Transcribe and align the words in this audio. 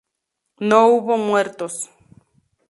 No 0.59 0.87
hubo 0.87 1.15
muertos. 1.17 1.91